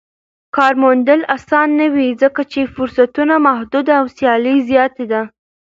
[0.55, 5.21] کار موندل اسانه نه وي ځکه چې فرصتونه محدود او سیالي زياته ده.